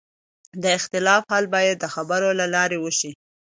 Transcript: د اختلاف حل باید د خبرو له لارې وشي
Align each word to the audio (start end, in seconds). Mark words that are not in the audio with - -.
د 0.61 0.63
اختلاف 0.77 1.21
حل 1.31 1.45
باید 1.55 1.75
د 1.79 1.85
خبرو 1.95 2.29
له 2.39 2.45
لارې 2.55 2.77
وشي 2.79 3.11